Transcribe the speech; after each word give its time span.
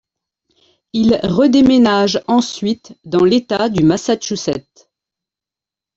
Ils 0.93 1.19
re-déménagent 1.21 2.23
ensuite 2.27 2.97
dans 3.05 3.23
l'état 3.23 3.69
du 3.69 3.83
Massachusetts. 3.83 4.89